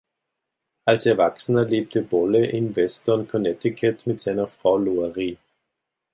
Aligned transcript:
Als 0.83 1.05
Erwachsener 1.05 1.63
lebte 1.63 2.01
Bolle 2.01 2.47
in 2.47 2.75
Weston, 2.75 3.27
Connecticut, 3.27 4.07
mit 4.07 4.19
seiner 4.19 4.47
Frau 4.47 4.77
Lori. 4.79 5.37